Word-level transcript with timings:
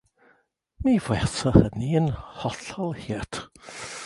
Mi 0.83 0.93
fuasai 1.05 1.51
hynna'n 1.57 2.07
hollol 2.39 2.91
hurt. 3.03 3.33